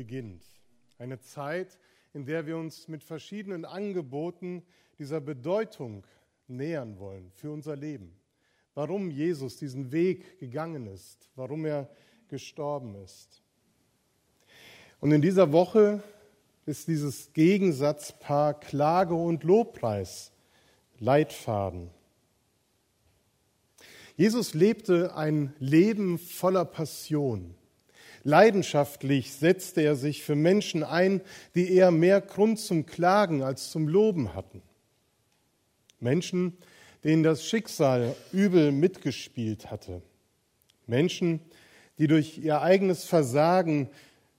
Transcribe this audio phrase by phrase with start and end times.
[0.00, 0.42] beginnt.
[0.98, 1.78] Eine Zeit,
[2.14, 4.62] in der wir uns mit verschiedenen Angeboten
[4.98, 6.06] dieser Bedeutung
[6.48, 8.10] nähern wollen für unser Leben.
[8.74, 11.90] Warum Jesus diesen Weg gegangen ist, warum er
[12.28, 13.42] gestorben ist.
[15.00, 16.02] Und in dieser Woche
[16.64, 20.32] ist dieses Gegensatzpaar Klage und Lobpreis
[20.98, 21.90] Leitfaden.
[24.16, 27.54] Jesus lebte ein Leben voller Passion.
[28.22, 31.22] Leidenschaftlich setzte er sich für Menschen ein,
[31.54, 34.62] die eher mehr Grund zum Klagen als zum Loben hatten.
[36.00, 36.56] Menschen,
[37.04, 40.02] denen das Schicksal übel mitgespielt hatte.
[40.86, 41.40] Menschen,
[41.98, 43.88] die durch ihr eigenes Versagen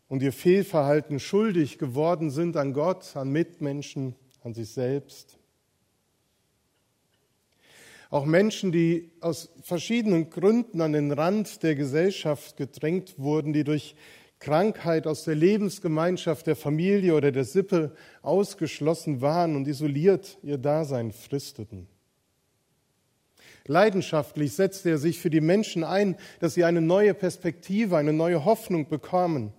[0.07, 5.37] und ihr Fehlverhalten schuldig geworden sind an Gott, an Mitmenschen, an sich selbst.
[8.11, 13.95] Auch Menschen, die aus verschiedenen Gründen an den Rand der Gesellschaft gedrängt wurden, die durch
[14.39, 21.13] Krankheit aus der Lebensgemeinschaft der Familie oder der Sippe ausgeschlossen waren und isoliert ihr Dasein
[21.13, 21.87] fristeten.
[23.65, 28.43] Leidenschaftlich setzte er sich für die Menschen ein, dass sie eine neue Perspektive, eine neue
[28.43, 29.53] Hoffnung bekommen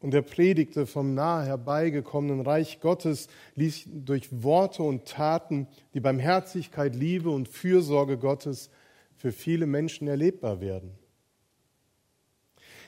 [0.00, 6.96] und er predigte vom nahe herbeigekommenen Reich Gottes, ließ durch Worte und Taten die Barmherzigkeit,
[6.96, 8.70] Liebe und Fürsorge Gottes
[9.16, 10.92] für viele Menschen erlebbar werden.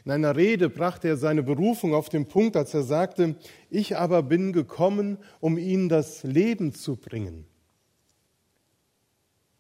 [0.05, 3.37] In einer Rede brachte er seine Berufung auf den Punkt, als er sagte,
[3.71, 7.47] ich aber bin gekommen, um ihnen das Leben zu bringen.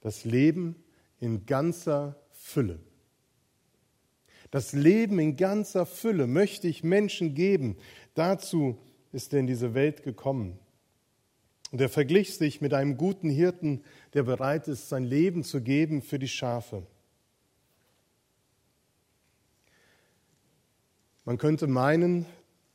[0.00, 0.82] Das Leben
[1.20, 2.80] in ganzer Fülle.
[4.52, 7.78] Das Leben in ganzer Fülle möchte ich Menschen geben.
[8.12, 8.76] Dazu
[9.10, 10.58] ist er in diese Welt gekommen.
[11.70, 16.02] Und er verglich sich mit einem guten Hirten, der bereit ist, sein Leben zu geben
[16.02, 16.86] für die Schafe.
[21.24, 22.26] Man könnte meinen,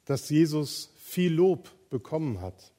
[0.06, 2.74] dass Jesus viel Lob bekommen hat.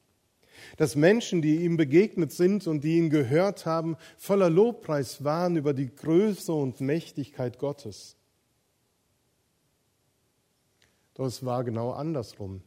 [0.75, 5.73] Dass Menschen, die ihm begegnet sind und die ihn gehört haben, voller Lobpreis waren über
[5.73, 8.18] die Größe und Mächtigkeit Gottes.
[11.19, 12.61] Doch es war genau andersrum.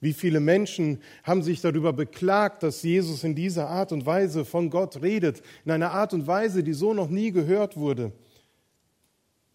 [0.00, 4.68] Wie viele Menschen haben sich darüber beklagt, dass Jesus in dieser Art und Weise von
[4.68, 8.12] Gott redet, in einer Art und Weise, die so noch nie gehört wurde.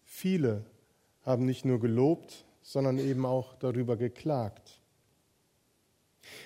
[0.04, 0.64] Viele
[1.24, 4.80] haben nicht nur gelobt, sondern eben auch darüber geklagt.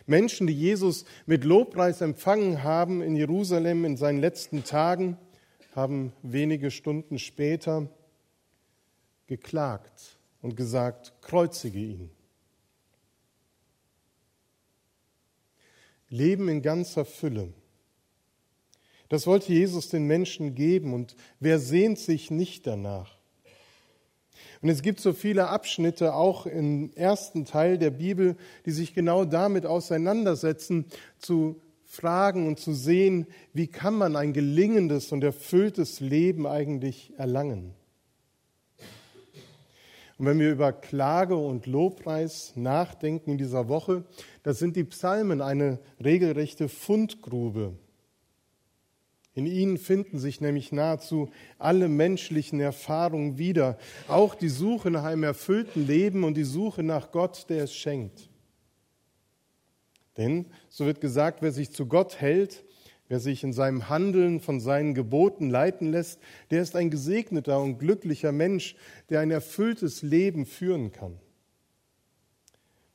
[0.04, 5.16] Menschen, die Jesus mit Lobpreis empfangen haben in Jerusalem in seinen letzten Tagen,
[5.74, 7.88] haben wenige Stunden später
[9.26, 12.10] geklagt und gesagt, kreuzige ihn.
[16.08, 17.52] Leben in ganzer Fülle.
[19.08, 23.16] Das wollte Jesus den Menschen geben und wer sehnt sich nicht danach?
[24.62, 29.24] Und es gibt so viele Abschnitte auch im ersten Teil der Bibel, die sich genau
[29.24, 30.86] damit auseinandersetzen,
[31.18, 37.74] zu fragen und zu sehen, wie kann man ein gelingendes und erfülltes Leben eigentlich erlangen.
[40.18, 44.04] Und wenn wir über Klage und Lobpreis nachdenken in dieser Woche,
[44.42, 47.74] da sind die Psalmen eine regelrechte Fundgrube.
[49.34, 51.28] In ihnen finden sich nämlich nahezu
[51.58, 53.76] alle menschlichen Erfahrungen wieder,
[54.08, 58.30] auch die Suche nach einem erfüllten Leben und die Suche nach Gott, der es schenkt.
[60.16, 62.64] Denn, so wird gesagt, wer sich zu Gott hält,
[63.08, 67.78] Wer sich in seinem Handeln von seinen Geboten leiten lässt, der ist ein gesegneter und
[67.78, 68.74] glücklicher Mensch,
[69.10, 71.18] der ein erfülltes Leben führen kann.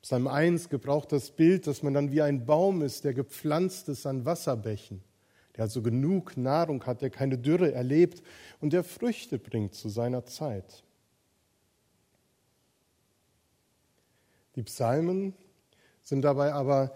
[0.01, 4.05] Psalm 1 gebraucht das Bild, dass man dann wie ein Baum ist, der gepflanzt ist
[4.05, 5.01] an Wasserbächen,
[5.55, 8.21] der also genug Nahrung hat, der keine Dürre erlebt
[8.59, 10.83] und der Früchte bringt zu seiner Zeit.
[14.55, 15.33] Die Psalmen
[16.01, 16.93] sind dabei aber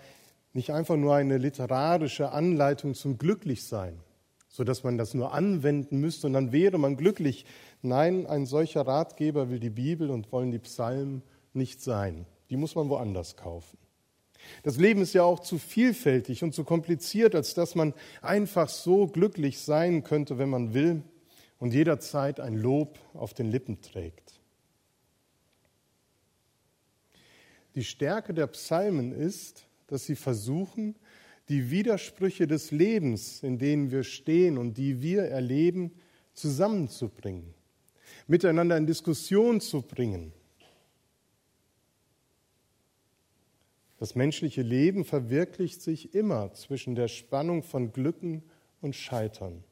[0.55, 3.99] nicht einfach nur eine literarische Anleitung zum Glücklichsein,
[4.47, 7.45] so dass man das nur anwenden müsste und dann wäre man glücklich.
[7.81, 11.23] Nein, ein solcher Ratgeber will die Bibel und wollen die Psalmen
[11.53, 12.25] nicht sein.
[12.49, 13.77] Die muss man woanders kaufen.
[14.63, 19.07] Das Leben ist ja auch zu vielfältig und zu kompliziert, als dass man einfach so
[19.07, 21.03] glücklich sein könnte, wenn man will
[21.59, 24.39] und jederzeit ein Lob auf den Lippen trägt.
[27.73, 30.95] Die Stärke der Psalmen ist, dass sie versuchen,
[31.49, 35.91] die Widersprüche des Lebens, in denen wir stehen und die wir erleben,
[36.33, 37.53] zusammenzubringen,
[38.27, 40.33] miteinander in Diskussion zu bringen.
[43.97, 48.43] Das menschliche Leben verwirklicht sich immer zwischen der Spannung von Glücken
[48.81, 49.63] und Scheitern.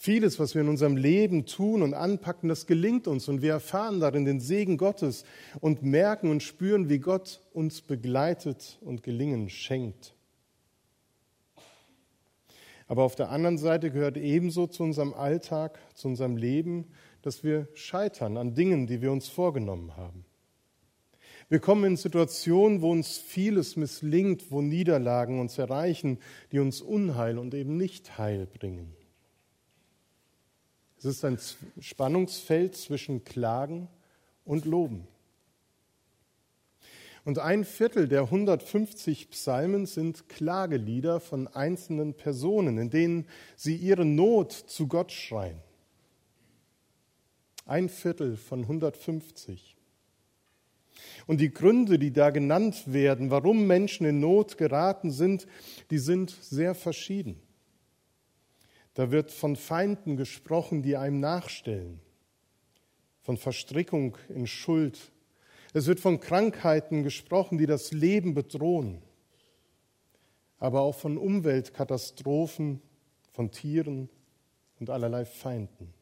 [0.00, 3.98] Vieles, was wir in unserem Leben tun und anpacken, das gelingt uns und wir erfahren
[3.98, 5.24] darin den Segen Gottes
[5.58, 10.14] und merken und spüren, wie Gott uns begleitet und Gelingen schenkt.
[12.86, 16.86] Aber auf der anderen Seite gehört ebenso zu unserem Alltag, zu unserem Leben,
[17.22, 20.24] dass wir scheitern an Dingen, die wir uns vorgenommen haben.
[21.48, 26.20] Wir kommen in Situationen, wo uns vieles misslingt, wo Niederlagen uns erreichen,
[26.52, 28.94] die uns Unheil und eben nicht Heil bringen.
[30.98, 31.38] Es ist ein
[31.80, 33.88] Spannungsfeld zwischen Klagen
[34.44, 35.06] und Loben.
[37.24, 44.04] Und ein Viertel der 150 Psalmen sind Klagelieder von einzelnen Personen, in denen sie ihre
[44.04, 45.60] Not zu Gott schreien.
[47.66, 49.76] Ein Viertel von 150.
[51.26, 55.46] Und die Gründe, die da genannt werden, warum Menschen in Not geraten sind,
[55.90, 57.40] die sind sehr verschieden.
[58.98, 62.00] Da wird von Feinden gesprochen, die einem nachstellen,
[63.20, 65.12] von Verstrickung in Schuld.
[65.72, 69.00] Es wird von Krankheiten gesprochen, die das Leben bedrohen,
[70.58, 72.82] aber auch von Umweltkatastrophen,
[73.30, 74.08] von Tieren
[74.80, 75.94] und allerlei Feinden.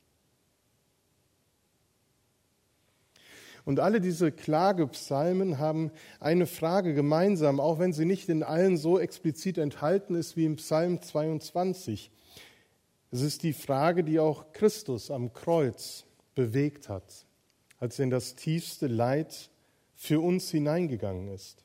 [3.67, 8.99] Und alle diese Klagepsalmen haben eine Frage gemeinsam, auch wenn sie nicht in allen so
[8.99, 12.11] explizit enthalten ist wie im Psalm 22.
[13.11, 16.05] Es ist die Frage, die auch Christus am Kreuz
[16.35, 17.27] bewegt hat,
[17.79, 19.51] als er in das tiefste Leid
[19.95, 21.65] für uns hineingegangen ist.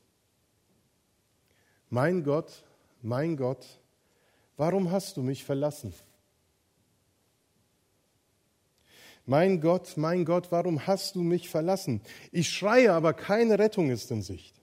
[1.90, 2.64] Mein Gott,
[3.02, 3.66] mein Gott,
[4.56, 5.92] warum hast du mich verlassen?
[9.26, 12.00] Mein Gott, mein Gott, warum hast du mich verlassen?
[12.32, 14.54] Ich schreie, aber keine Rettung ist in Sicht.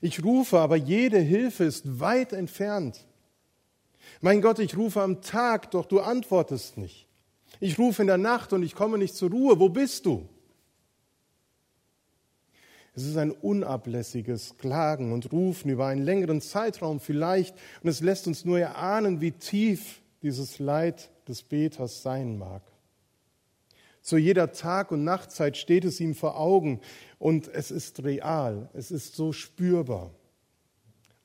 [0.00, 3.06] Ich rufe, aber jede Hilfe ist weit entfernt.
[4.20, 7.06] Mein Gott, ich rufe am Tag, doch du antwortest nicht.
[7.60, 9.58] Ich rufe in der Nacht und ich komme nicht zur Ruhe.
[9.58, 10.28] Wo bist du?
[12.94, 18.26] Es ist ein unablässiges Klagen und Rufen über einen längeren Zeitraum vielleicht und es lässt
[18.26, 22.62] uns nur erahnen, wie tief dieses Leid des Beters sein mag.
[24.00, 26.80] Zu jeder Tag- und Nachtzeit steht es ihm vor Augen
[27.18, 30.10] und es ist real, es ist so spürbar.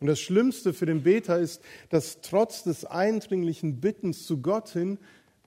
[0.01, 4.97] Und das Schlimmste für den Beter ist, dass trotz des eindringlichen Bittens zu Gott hin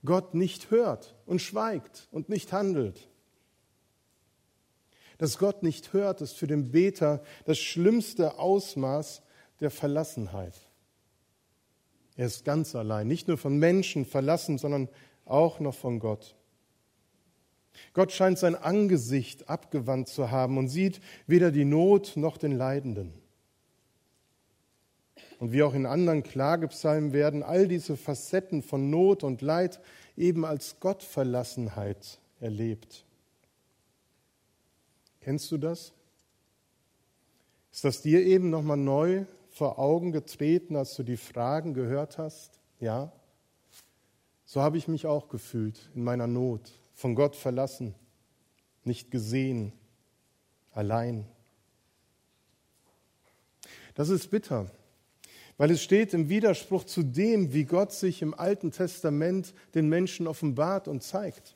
[0.05, 3.09] Gott nicht hört und schweigt und nicht handelt.
[5.17, 9.23] Dass Gott nicht hört, ist für den Beter das schlimmste Ausmaß
[9.59, 10.55] der Verlassenheit.
[12.15, 14.87] Er ist ganz allein, nicht nur von Menschen verlassen, sondern
[15.25, 16.35] auch noch von Gott.
[17.91, 23.24] Gott scheint sein Angesicht abgewandt zu haben und sieht weder die Not noch den Leidenden.
[25.39, 29.79] Und wie auch in anderen Klagepsalmen werden all diese Facetten von Not und Leid
[30.15, 33.05] eben als Gottverlassenheit erlebt.
[35.21, 35.93] Kennst du das?
[37.71, 42.59] Ist das dir eben nochmal neu vor Augen getreten, als du die Fragen gehört hast?
[42.79, 43.11] Ja?
[44.45, 47.95] So habe ich mich auch gefühlt in meiner Not, von Gott verlassen,
[48.83, 49.73] nicht gesehen,
[50.71, 51.25] allein.
[53.95, 54.69] Das ist bitter.
[55.57, 60.27] Weil es steht im Widerspruch zu dem, wie Gott sich im Alten Testament den Menschen
[60.27, 61.55] offenbart und zeigt.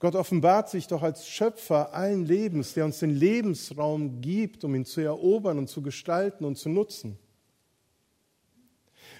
[0.00, 4.86] Gott offenbart sich doch als Schöpfer allen Lebens, der uns den Lebensraum gibt, um ihn
[4.86, 7.18] zu erobern und zu gestalten und zu nutzen.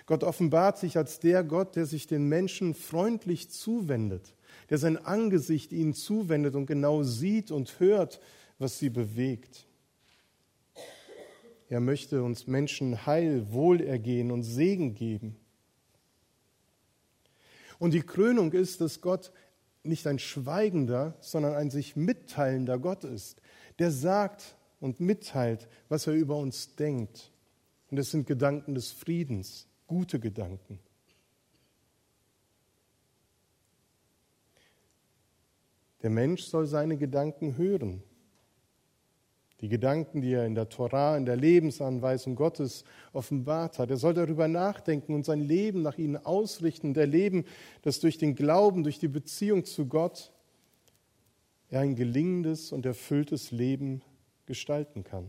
[0.06, 4.34] Gott offenbart sich als der Gott, der sich den Menschen freundlich zuwendet,
[4.70, 8.18] der sein Angesicht ihnen zuwendet und genau sieht und hört,
[8.58, 9.66] was sie bewegt.
[11.70, 15.36] Er möchte uns Menschen Heil, Wohlergehen und Segen geben.
[17.78, 19.32] Und die Krönung ist, dass Gott
[19.84, 23.40] nicht ein schweigender, sondern ein sich mitteilender Gott ist,
[23.78, 27.30] der sagt und mitteilt, was er über uns denkt.
[27.88, 30.80] Und es sind Gedanken des Friedens, gute Gedanken.
[36.02, 38.02] Der Mensch soll seine Gedanken hören
[39.60, 43.90] die Gedanken, die er in der Torah, in der Lebensanweisung Gottes offenbart hat.
[43.90, 47.44] Er soll darüber nachdenken und sein Leben nach ihnen ausrichten und erleben,
[47.82, 50.32] dass durch den Glauben, durch die Beziehung zu Gott
[51.68, 54.02] er ein gelingendes und erfülltes Leben
[54.46, 55.26] gestalten kann.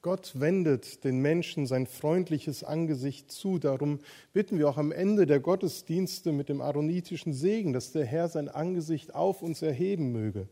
[0.00, 3.58] Gott wendet den Menschen sein freundliches Angesicht zu.
[3.58, 3.98] Darum
[4.32, 8.48] bitten wir auch am Ende der Gottesdienste mit dem aaronitischen Segen, dass der Herr sein
[8.48, 10.48] Angesicht auf uns erheben möge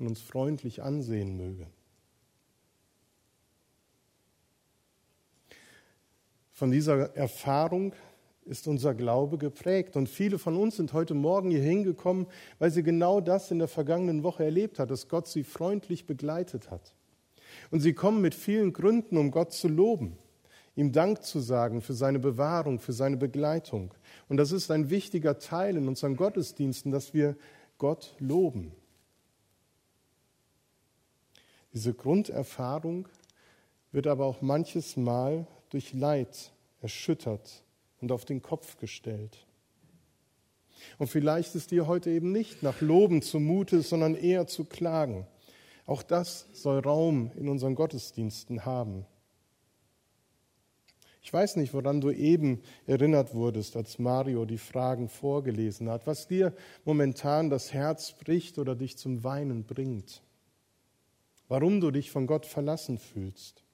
[0.00, 1.66] und uns freundlich ansehen möge.
[6.52, 7.94] Von dieser Erfahrung
[8.44, 9.96] ist unser Glaube geprägt.
[9.96, 12.26] Und viele von uns sind heute Morgen hier hingekommen,
[12.58, 16.70] weil sie genau das in der vergangenen Woche erlebt hat, dass Gott sie freundlich begleitet
[16.70, 16.94] hat.
[17.70, 20.16] Und sie kommen mit vielen Gründen, um Gott zu loben,
[20.76, 23.92] ihm Dank zu sagen für seine Bewahrung, für seine Begleitung.
[24.28, 27.36] Und das ist ein wichtiger Teil in unseren Gottesdiensten, dass wir
[27.78, 28.72] Gott loben.
[31.72, 33.08] Diese Grunderfahrung
[33.92, 37.62] wird aber auch manches Mal durch Leid erschüttert
[38.00, 39.46] und auf den Kopf gestellt.
[40.98, 45.26] Und vielleicht ist dir heute eben nicht nach Loben zumute, sondern eher zu klagen.
[45.86, 49.06] Auch das soll Raum in unseren Gottesdiensten haben.
[51.22, 56.28] Ich weiß nicht, woran du eben erinnert wurdest, als Mario die Fragen vorgelesen hat, was
[56.28, 60.22] dir momentan das Herz bricht oder dich zum Weinen bringt,
[61.50, 63.64] warum du dich von Gott verlassen fühlst.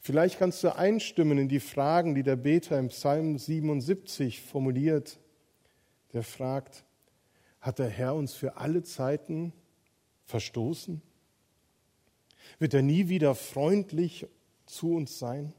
[0.00, 5.18] Vielleicht kannst du einstimmen in die Fragen, die der Beter im Psalm 77 formuliert.
[6.12, 6.84] Der fragt,
[7.60, 9.52] hat der Herr uns für alle Zeiten
[10.24, 11.02] verstoßen?
[12.60, 14.28] Wird er nie wieder freundlich
[14.66, 15.52] zu uns sein?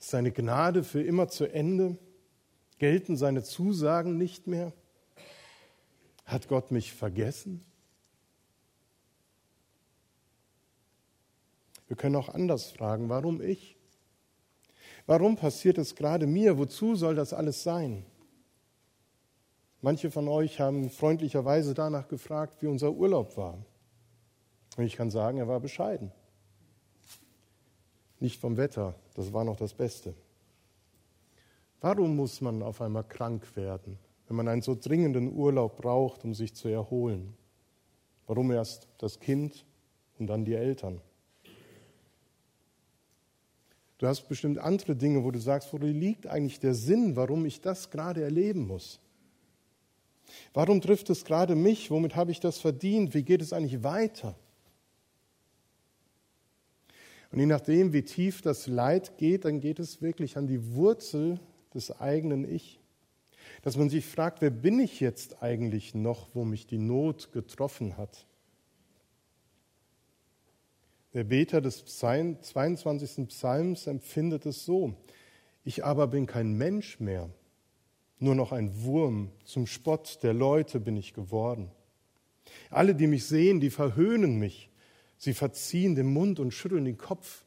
[0.00, 1.98] Ist seine Gnade für immer zu Ende?
[2.78, 4.72] Gelten seine Zusagen nicht mehr?
[6.24, 7.66] Hat Gott mich vergessen?
[11.92, 13.76] Wir können auch anders fragen, warum ich?
[15.04, 16.56] Warum passiert es gerade mir?
[16.56, 18.06] Wozu soll das alles sein?
[19.82, 23.58] Manche von euch haben freundlicherweise danach gefragt, wie unser Urlaub war.
[24.78, 26.12] Und ich kann sagen, er war bescheiden.
[28.20, 30.14] Nicht vom Wetter, das war noch das Beste.
[31.82, 36.32] Warum muss man auf einmal krank werden, wenn man einen so dringenden Urlaub braucht, um
[36.32, 37.36] sich zu erholen?
[38.26, 39.66] Warum erst das Kind
[40.18, 41.02] und dann die Eltern?
[44.02, 47.60] Du hast bestimmt andere Dinge, wo du sagst, wo liegt eigentlich der Sinn, warum ich
[47.60, 48.98] das gerade erleben muss?
[50.52, 51.88] Warum trifft es gerade mich?
[51.88, 53.14] Womit habe ich das verdient?
[53.14, 54.34] Wie geht es eigentlich weiter?
[57.30, 61.38] Und je nachdem, wie tief das Leid geht, dann geht es wirklich an die Wurzel
[61.72, 62.80] des eigenen Ich.
[63.62, 67.96] Dass man sich fragt, wer bin ich jetzt eigentlich noch, wo mich die Not getroffen
[67.96, 68.26] hat?
[71.14, 73.28] Der Beter des 22.
[73.28, 74.94] Psalms empfindet es so.
[75.64, 77.28] Ich aber bin kein Mensch mehr,
[78.18, 81.70] nur noch ein Wurm, zum Spott der Leute bin ich geworden.
[82.70, 84.70] Alle, die mich sehen, die verhöhnen mich.
[85.18, 87.44] Sie verziehen den Mund und schütteln den Kopf.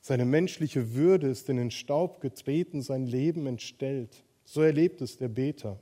[0.00, 4.24] Seine menschliche Würde ist in den Staub getreten, sein Leben entstellt.
[4.44, 5.78] So erlebt es der Beter.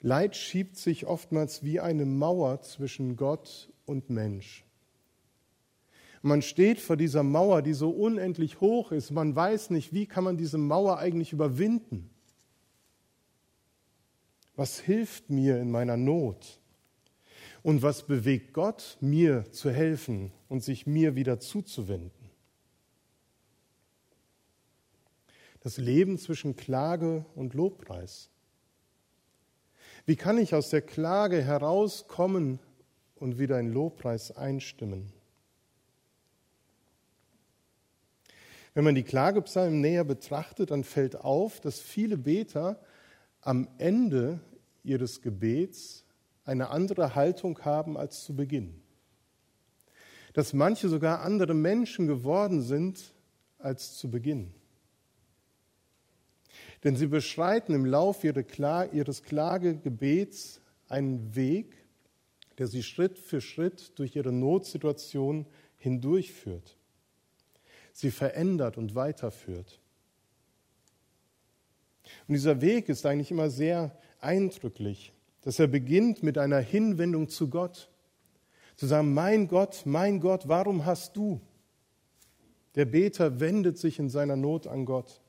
[0.00, 4.64] Leid schiebt sich oftmals wie eine Mauer zwischen Gott und Mensch.
[6.22, 9.10] Man steht vor dieser Mauer, die so unendlich hoch ist.
[9.10, 12.10] Man weiß nicht, wie kann man diese Mauer eigentlich überwinden.
[14.56, 16.60] Was hilft mir in meiner Not?
[17.62, 22.30] Und was bewegt Gott, mir zu helfen und sich mir wieder zuzuwenden?
[25.60, 28.30] Das Leben zwischen Klage und Lobpreis.
[30.08, 32.60] Wie kann ich aus der Klage herauskommen
[33.16, 35.12] und wieder in Lobpreis einstimmen?
[38.72, 42.80] Wenn man die Klagepsalmen näher betrachtet, dann fällt auf, dass viele Beter
[43.42, 44.40] am Ende
[44.82, 46.06] ihres Gebets
[46.46, 48.80] eine andere Haltung haben als zu Beginn.
[50.32, 53.12] Dass manche sogar andere Menschen geworden sind
[53.58, 54.54] als zu Beginn.
[56.84, 61.76] Denn sie beschreiten im Lauf ihres Klagegebets einen Weg,
[62.58, 66.76] der sie Schritt für Schritt durch ihre Notsituation hindurchführt.
[67.92, 69.80] Sie verändert und weiterführt.
[72.26, 77.48] Und dieser Weg ist eigentlich immer sehr eindrücklich, dass er beginnt mit einer Hinwendung zu
[77.48, 77.88] Gott.
[78.76, 81.40] Zu sagen, mein Gott, mein Gott, warum hast du?
[82.74, 85.20] Der Beter wendet sich in seiner Not an Gott.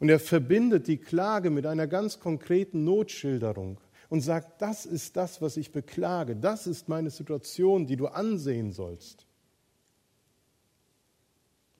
[0.00, 3.78] Und er verbindet die Klage mit einer ganz konkreten Notschilderung
[4.08, 8.72] und sagt, das ist das, was ich beklage, das ist meine Situation, die du ansehen
[8.72, 9.26] sollst.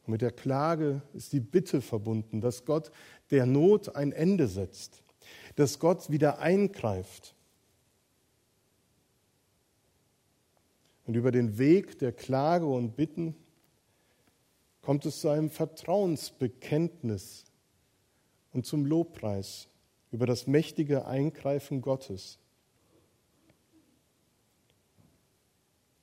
[0.05, 2.91] Und mit der Klage ist die Bitte verbunden, dass Gott
[3.31, 5.03] der Not ein Ende setzt,
[5.57, 7.35] dass Gott wieder eingreift.
[11.07, 13.35] Und über den Weg der Klage und Bitten
[14.83, 17.47] kommt es zu einem Vertrauensbekenntnis
[18.53, 19.69] und zum Lobpreis
[20.11, 22.39] über das mächtige Eingreifen Gottes.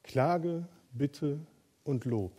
[0.03, 1.39] Klage, Bitte
[1.83, 2.31] und Lob.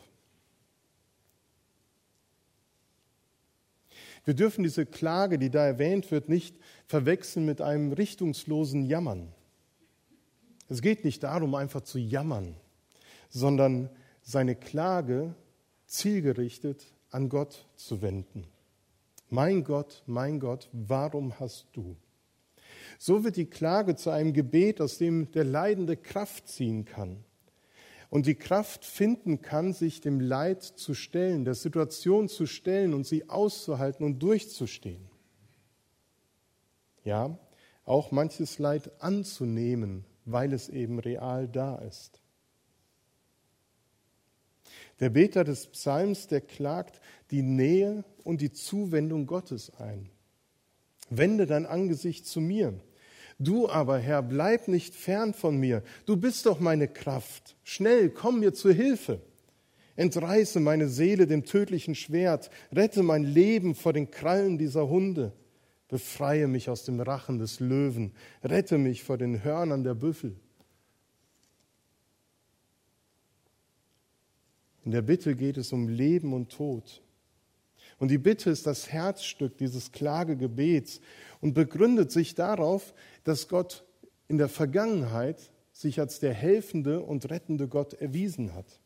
[4.24, 9.32] Wir dürfen diese Klage, die da erwähnt wird, nicht verwechseln mit einem richtungslosen Jammern.
[10.68, 12.54] Es geht nicht darum, einfach zu jammern,
[13.30, 13.88] sondern
[14.22, 15.34] seine Klage
[15.86, 18.46] zielgerichtet an Gott zu wenden.
[19.30, 21.96] Mein Gott, mein Gott, warum hast du?
[22.98, 27.24] So wird die Klage zu einem Gebet, aus dem der Leidende Kraft ziehen kann
[28.10, 33.06] und die Kraft finden kann, sich dem Leid zu stellen, der Situation zu stellen und
[33.06, 35.08] sie auszuhalten und durchzustehen.
[37.04, 37.38] Ja,
[37.84, 42.22] auch manches Leid anzunehmen, weil es eben real da ist.
[45.00, 47.00] Der Beter des Psalms, der klagt
[47.30, 50.10] die Nähe und die Zuwendung Gottes ein.
[51.10, 52.74] Wende dein Angesicht zu mir.
[53.38, 55.82] Du aber, Herr, bleib nicht fern von mir.
[56.06, 57.56] Du bist doch meine Kraft.
[57.62, 59.20] Schnell, komm mir zu Hilfe.
[59.94, 62.50] Entreiße meine Seele dem tödlichen Schwert.
[62.72, 65.32] Rette mein Leben vor den Krallen dieser Hunde.
[65.88, 68.12] Befreie mich aus dem Rachen des Löwen.
[68.42, 70.36] Rette mich vor den Hörnern der Büffel.
[74.88, 77.02] In der Bitte geht es um Leben und Tod.
[77.98, 81.02] Und die Bitte ist das Herzstück dieses Klagegebets
[81.42, 83.84] und begründet sich darauf, dass Gott
[84.28, 88.80] in der Vergangenheit sich als der helfende und rettende Gott erwiesen hat.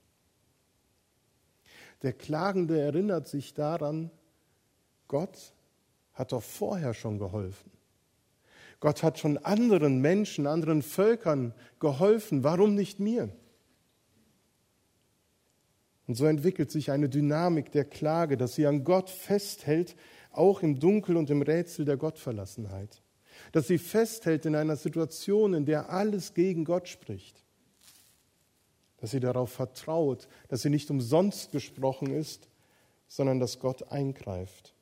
[2.02, 4.10] Der Klagende erinnert sich daran,
[5.06, 5.52] Gott
[6.14, 7.70] hat doch vorher schon geholfen.
[8.80, 12.42] Gott hat schon anderen Menschen, anderen Völkern geholfen.
[12.42, 13.32] Warum nicht mir?
[16.06, 19.96] Und so entwickelt sich eine Dynamik der Klage, dass sie an Gott festhält,
[20.32, 23.02] auch im Dunkel und im Rätsel der Gottverlassenheit.
[23.52, 27.44] Dass sie festhält in einer Situation, in der alles gegen Gott spricht.
[28.98, 32.48] Dass sie darauf vertraut, dass sie nicht umsonst gesprochen ist,
[33.08, 34.74] sondern dass Gott eingreift.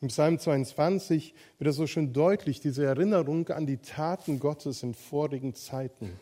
[0.00, 4.94] Im Psalm 22 wird es so schön deutlich, diese Erinnerung an die Taten Gottes in
[4.94, 6.18] vorigen Zeiten.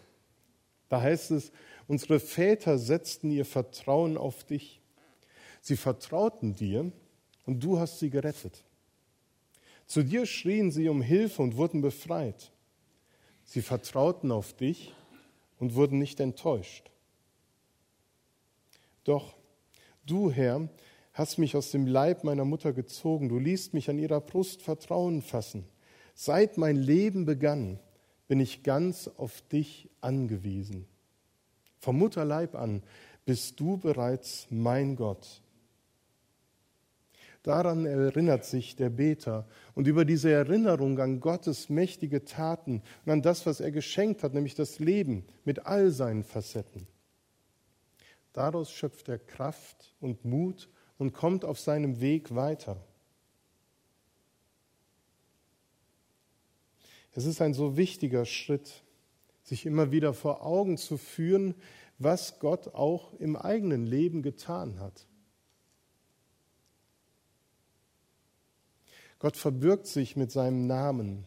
[0.90, 1.50] Da heißt es,
[1.90, 4.80] unsere Väter setzten ihr Vertrauen auf dich.
[5.60, 6.92] Sie vertrauten dir
[7.46, 8.62] und du hast sie gerettet.
[9.88, 12.52] Zu dir schrien sie um Hilfe und wurden befreit.
[13.44, 14.94] Sie vertrauten auf dich
[15.58, 16.92] und wurden nicht enttäuscht.
[19.02, 19.34] Doch
[20.06, 20.68] du, Herr,
[21.12, 23.28] hast mich aus dem Leib meiner Mutter gezogen.
[23.28, 25.64] Du ließt mich an ihrer Brust Vertrauen fassen.
[26.14, 27.80] Seit mein Leben begann,
[28.28, 30.86] bin ich ganz auf dich angewiesen.
[31.80, 32.82] Vom Mutterleib an
[33.24, 35.42] bist du bereits mein Gott.
[37.42, 43.22] Daran erinnert sich der Beter und über diese Erinnerung an Gottes mächtige Taten und an
[43.22, 46.86] das, was er geschenkt hat, nämlich das Leben mit all seinen Facetten.
[48.34, 52.76] Daraus schöpft er Kraft und Mut und kommt auf seinem Weg weiter.
[57.12, 58.84] Es ist ein so wichtiger Schritt,
[59.50, 61.56] sich immer wieder vor Augen zu führen,
[61.98, 65.08] was Gott auch im eigenen Leben getan hat.
[69.18, 71.24] Gott verbirgt sich mit seinem Namen,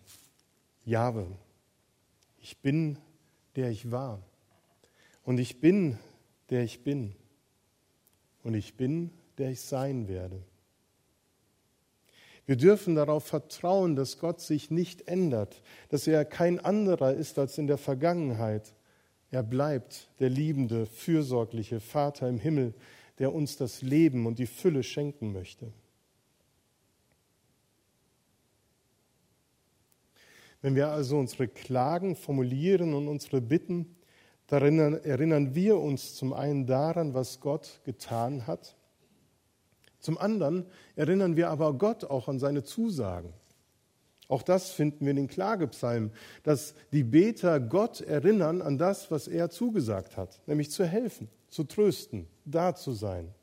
[0.85, 1.27] Jahwe.
[2.39, 2.97] Ich bin,
[3.57, 4.21] der ich war.
[5.25, 5.99] Und ich bin,
[6.49, 7.13] der ich bin.
[8.41, 10.41] Und ich bin, der ich sein werde.
[12.45, 17.57] Wir dürfen darauf vertrauen, dass Gott sich nicht ändert, dass er kein anderer ist als
[17.57, 18.73] in der Vergangenheit.
[19.31, 22.73] Er bleibt der liebende, fürsorgliche Vater im Himmel,
[23.19, 25.71] der uns das Leben und die Fülle schenken möchte.
[30.61, 33.95] Wenn wir also unsere Klagen formulieren und unsere Bitten,
[34.47, 38.75] darin erinnern wir uns zum einen daran, was Gott getan hat
[40.03, 40.65] zum anderen
[40.97, 43.33] erinnern wir aber Gott auch an seine Zusagen.
[44.27, 46.11] Auch das finden wir in den Klagepsalmen,
[46.43, 51.63] dass die Beter Gott erinnern an das, was er zugesagt hat, nämlich zu helfen, zu
[51.63, 53.33] trösten, da zu sein,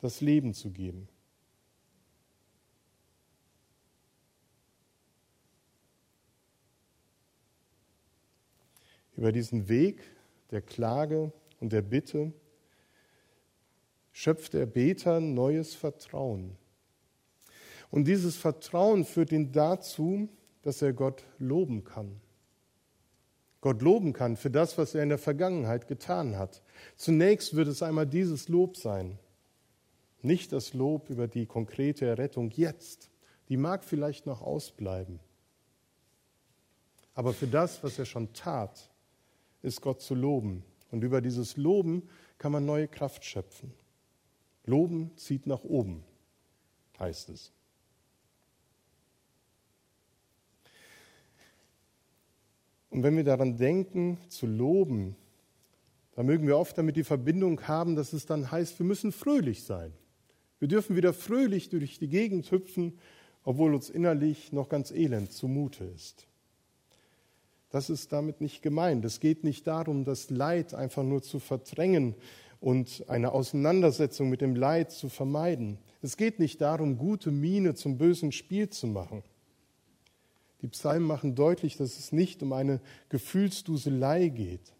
[0.00, 1.06] das Leben zu geben.
[9.18, 10.00] Über diesen Weg
[10.50, 12.32] der Klage und der Bitte
[14.18, 16.56] schöpft der Beter neues Vertrauen.
[17.88, 20.28] Und dieses Vertrauen führt ihn dazu,
[20.62, 22.20] dass er Gott loben kann.
[23.60, 26.62] Gott loben kann für das, was er in der Vergangenheit getan hat.
[26.96, 29.20] Zunächst wird es einmal dieses Lob sein.
[30.20, 33.10] Nicht das Lob über die konkrete Errettung jetzt.
[33.48, 35.20] Die mag vielleicht noch ausbleiben.
[37.14, 38.90] Aber für das, was er schon tat,
[39.62, 40.64] ist Gott zu loben.
[40.90, 43.72] Und über dieses Loben kann man neue Kraft schöpfen.
[44.68, 46.04] Loben zieht nach oben,
[46.98, 47.52] heißt es.
[52.90, 55.16] Und wenn wir daran denken, zu loben,
[56.14, 59.62] dann mögen wir oft damit die Verbindung haben, dass es dann heißt, wir müssen fröhlich
[59.64, 59.92] sein.
[60.58, 62.98] Wir dürfen wieder fröhlich durch die Gegend hüpfen,
[63.44, 66.26] obwohl uns innerlich noch ganz elend zumute ist.
[67.70, 69.04] Das ist damit nicht gemeint.
[69.04, 72.14] Es geht nicht darum, das Leid einfach nur zu verdrängen
[72.60, 75.78] und eine Auseinandersetzung mit dem Leid zu vermeiden.
[76.02, 79.22] Es geht nicht darum, gute Miene zum bösen Spiel zu machen.
[80.62, 84.72] Die Psalmen machen deutlich, dass es nicht um eine Gefühlsduselei geht.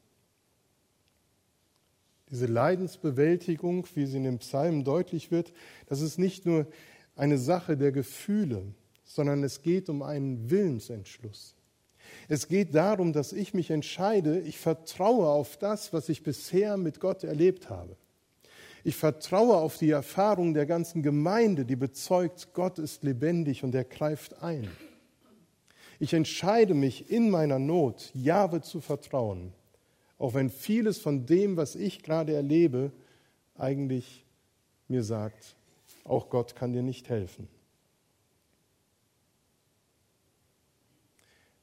[2.30, 5.52] Diese Leidensbewältigung, wie sie in den Psalmen deutlich wird,
[5.86, 6.66] das ist nicht nur
[7.14, 11.54] eine Sache der Gefühle, sondern es geht um einen Willensentschluss.
[12.28, 17.00] Es geht darum, dass ich mich entscheide, ich vertraue auf das, was ich bisher mit
[17.00, 17.96] Gott erlebt habe.
[18.84, 23.84] Ich vertraue auf die Erfahrung der ganzen Gemeinde, die bezeugt, Gott ist lebendig und er
[23.84, 24.68] greift ein.
[25.98, 29.52] Ich entscheide mich in meiner Not, Jahwe zu vertrauen,
[30.18, 32.92] auch wenn vieles von dem, was ich gerade erlebe,
[33.56, 34.24] eigentlich
[34.86, 35.56] mir sagt,
[36.04, 37.48] auch Gott kann dir nicht helfen.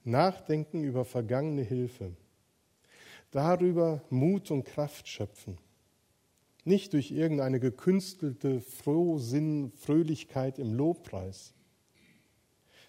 [0.06, 2.12] Nachdenken über vergangene Hilfe.
[3.32, 5.58] Darüber Mut und Kraft schöpfen.
[6.64, 11.54] Nicht durch irgendeine gekünstelte Frohsinn, Fröhlichkeit im Lobpreis,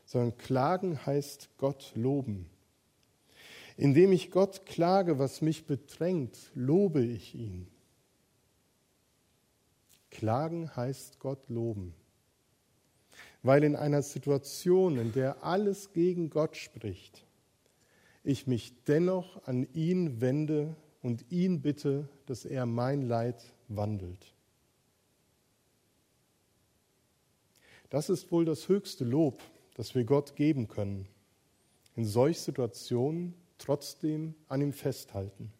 [0.05, 2.49] sondern klagen heißt Gott loben.
[3.77, 7.67] Indem ich Gott klage, was mich bedrängt, lobe ich ihn.
[10.11, 11.95] Klagen heißt Gott loben
[13.47, 17.23] weil in einer Situation, in der alles gegen Gott spricht,
[18.25, 24.33] ich mich dennoch an ihn wende und ihn bitte, dass er mein Leid wandelt.
[27.89, 29.39] Das ist wohl das höchste Lob,
[29.75, 31.07] das wir Gott geben können.
[31.95, 35.53] In solch Situationen trotzdem an ihm festhalten.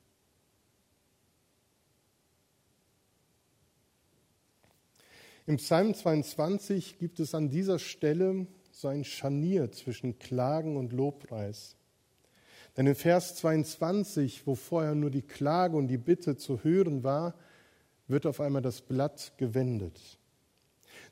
[5.48, 11.78] Im Psalm 22 gibt es an dieser Stelle so ein Scharnier zwischen Klagen und Lobpreis.
[12.76, 17.34] Denn in Vers 22, wo vorher nur die Klage und die Bitte zu hören war,
[18.10, 20.20] wird auf einmal das Blatt gewendet.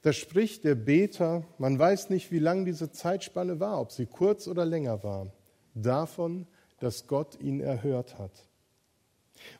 [0.02, 4.50] Da spricht der Beter, man weiß nicht, wie lang diese Zeitspanne war, ob sie kurz
[4.50, 5.32] oder länger war,
[5.74, 6.46] davon,
[6.82, 8.50] dass Gott ihn erhört hat.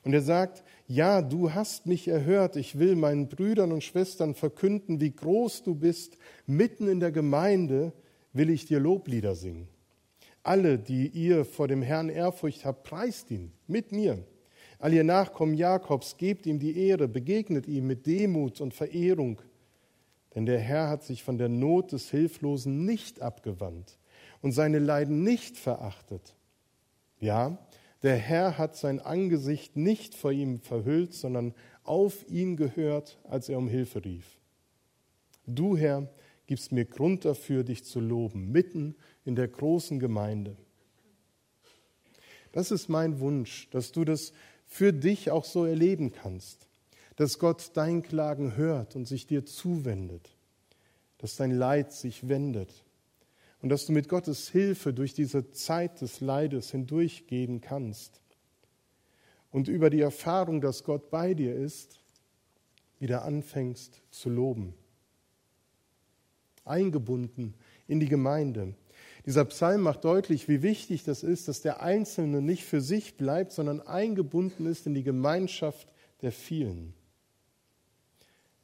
[0.04, 5.00] Und er sagt, ja, du hast mich erhört, ich will meinen Brüdern und Schwestern verkünden,
[5.00, 7.92] wie groß du bist, mitten in der Gemeinde
[8.32, 9.68] will ich dir Loblieder singen.
[10.42, 14.24] Alle, die ihr vor dem Herrn Ehrfurcht habt, preist ihn mit mir.
[14.78, 19.40] All ihr Nachkommen Jakobs, gebt ihm die Ehre, begegnet ihm mit Demut und Verehrung.
[20.34, 23.98] Denn der Herr hat sich von der Not des Hilflosen nicht abgewandt
[24.42, 26.36] und seine Leiden nicht verachtet.
[27.18, 27.58] Ja,
[28.06, 33.58] der Herr hat sein Angesicht nicht vor ihm verhüllt, sondern auf ihn gehört, als er
[33.58, 34.38] um Hilfe rief.
[35.44, 36.08] Du, Herr,
[36.46, 40.56] gibst mir Grund dafür, dich zu loben, mitten in der großen Gemeinde.
[42.52, 44.32] Das ist mein Wunsch, dass du das
[44.66, 46.68] für dich auch so erleben kannst,
[47.16, 50.30] dass Gott dein Klagen hört und sich dir zuwendet,
[51.18, 52.85] dass dein Leid sich wendet
[53.66, 58.22] und dass du mit Gottes Hilfe durch diese Zeit des Leides hindurchgehen kannst
[59.50, 61.98] und über die Erfahrung, dass Gott bei dir ist,
[63.00, 64.72] wieder anfängst zu loben.
[66.64, 67.54] Eingebunden
[67.88, 68.74] in die Gemeinde.
[69.26, 73.50] Dieser Psalm macht deutlich, wie wichtig das ist, dass der Einzelne nicht für sich bleibt,
[73.50, 75.88] sondern eingebunden ist in die Gemeinschaft
[76.22, 76.94] der vielen.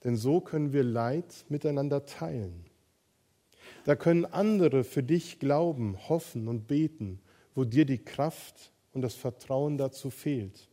[0.05, 2.67] Denn so können wir Leid miteinander teilen.
[3.85, 7.21] Da können andere für dich glauben, hoffen und beten,
[7.55, 10.69] wo dir die Kraft und das Vertrauen dazu fehlt.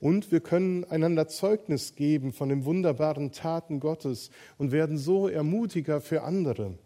[0.00, 6.00] Und wir können einander Zeugnis geben von den wunderbaren Taten Gottes und werden so Ermutiger
[6.00, 6.78] für andere.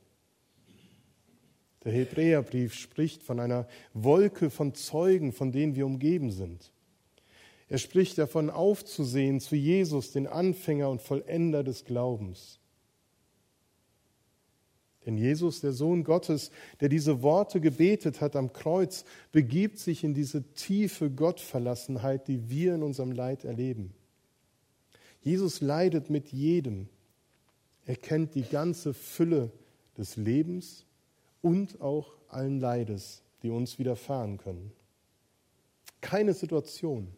[1.84, 6.72] Der Hebräerbrief spricht von einer Wolke von Zeugen, von denen wir umgeben sind.
[7.68, 12.59] Er spricht davon aufzusehen zu Jesus, den Anfänger und Vollender des Glaubens.
[15.10, 20.14] Denn Jesus, der Sohn Gottes, der diese Worte gebetet hat am Kreuz, begibt sich in
[20.14, 23.92] diese tiefe Gottverlassenheit, die wir in unserem Leid erleben.
[25.20, 26.88] Jesus leidet mit jedem.
[27.86, 29.50] Er kennt die ganze Fülle
[29.98, 30.86] des Lebens
[31.42, 34.70] und auch allen Leides, die uns widerfahren können.
[36.00, 37.08] Keine Situation,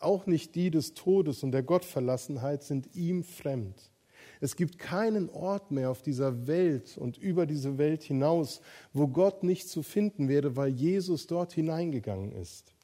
[0.00, 3.92] auch nicht die des Todes und der Gottverlassenheit sind ihm fremd.
[4.40, 8.60] Es gibt keinen Ort mehr auf dieser Welt und über diese Welt hinaus,
[8.92, 12.74] wo Gott nicht zu finden wäre, weil Jesus dort hineingegangen ist.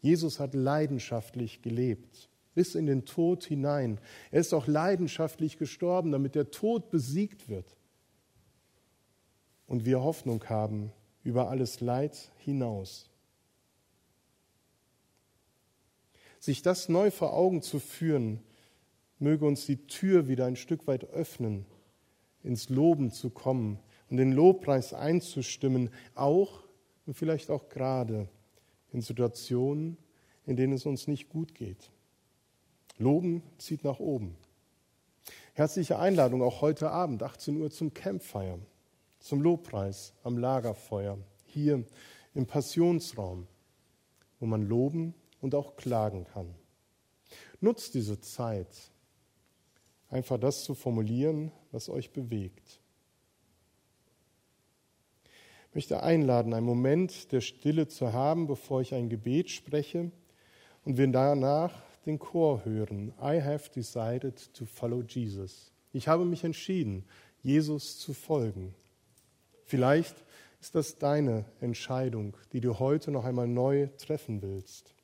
[0.00, 3.98] Jesus hat leidenschaftlich gelebt, bis in den Tod hinein.
[4.30, 7.76] Er ist auch leidenschaftlich gestorben, damit der Tod besiegt wird.
[9.66, 10.92] Und wir Hoffnung haben
[11.24, 13.10] über alles Leid hinaus.
[16.38, 18.42] Sich das neu vor Augen zu führen,
[19.18, 21.66] möge uns die Tür wieder ein Stück weit öffnen,
[22.42, 23.78] ins Loben zu kommen
[24.10, 26.64] und den Lobpreis einzustimmen, auch
[27.06, 28.28] und vielleicht auch gerade
[28.92, 29.96] in Situationen,
[30.44, 31.90] in denen es uns nicht gut geht.
[32.98, 34.36] Loben zieht nach oben.
[35.54, 38.58] Herzliche Einladung auch heute Abend, 18 Uhr zum Campfire,
[39.18, 41.84] zum Lobpreis am Lagerfeuer, hier
[42.34, 43.46] im Passionsraum,
[44.38, 46.54] wo man loben und auch klagen kann.
[47.60, 48.68] Nutzt diese Zeit,
[50.08, 52.80] einfach das zu formulieren, was euch bewegt.
[55.68, 60.10] Ich möchte einladen, einen Moment der Stille zu haben, bevor ich ein Gebet spreche
[60.84, 61.72] und wir danach
[62.06, 63.12] den Chor hören.
[63.20, 65.72] I have decided to follow Jesus.
[65.92, 67.04] Ich habe mich entschieden,
[67.42, 68.74] Jesus zu folgen.
[69.64, 70.16] Vielleicht
[70.60, 74.95] ist das deine Entscheidung, die du heute noch einmal neu treffen willst.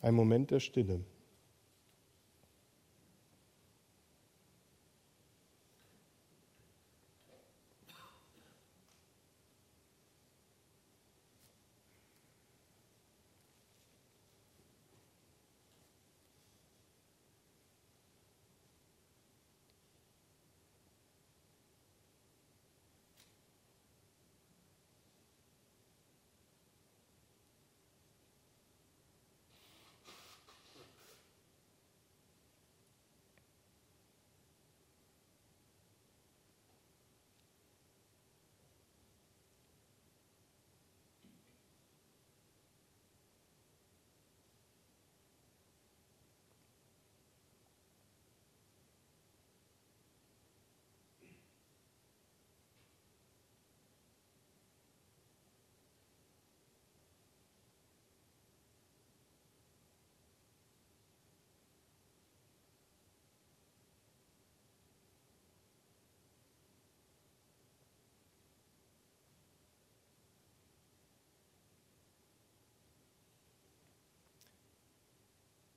[0.00, 1.04] Ein Moment der Stille.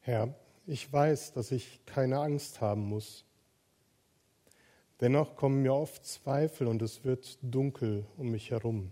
[0.03, 0.33] Herr,
[0.65, 3.23] ich weiß, dass ich keine Angst haben muss.
[4.99, 8.91] Dennoch kommen mir oft Zweifel und es wird dunkel um mich herum.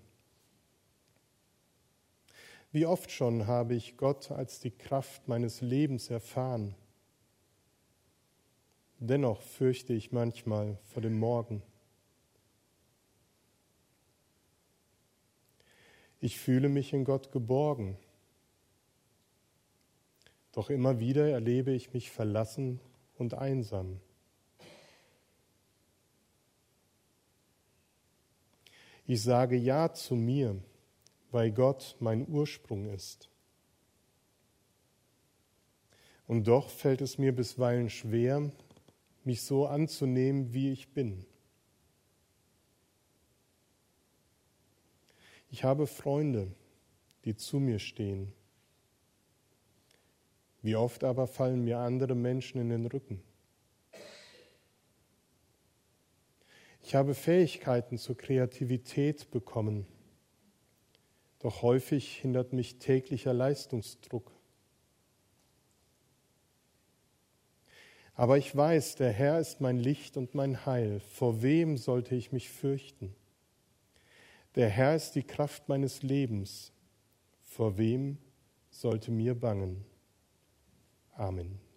[2.71, 6.75] Wie oft schon habe ich Gott als die Kraft meines Lebens erfahren.
[8.99, 11.63] Dennoch fürchte ich manchmal vor dem Morgen.
[16.19, 17.97] Ich fühle mich in Gott geborgen
[20.51, 22.79] doch immer wieder erlebe ich mich verlassen
[23.17, 23.99] und einsam.
[29.05, 30.61] Ich sage Ja zu mir,
[31.31, 33.29] weil Gott mein Ursprung ist.
[36.27, 38.51] Und doch fällt es mir bisweilen schwer,
[39.23, 41.25] mich so anzunehmen, wie ich bin.
[45.49, 46.51] Ich habe Freunde,
[47.25, 48.31] die zu mir stehen
[50.61, 53.21] wie oft aber fallen mir andere Menschen in den Rücken?
[56.83, 59.85] Ich habe Fähigkeiten zur Kreativität bekommen,
[61.39, 64.31] doch häufig hindert mich täglicher Leistungsdruck.
[68.19, 70.99] Aber ich weiß, der Herr ist mein Licht und mein Heil.
[70.99, 73.15] Vor wem sollte ich mich fürchten?
[74.55, 76.73] Der Herr ist die Kraft meines Lebens.
[77.43, 78.17] Vor wem
[78.71, 79.85] sollte mir bangen?
[81.19, 81.68] Amen.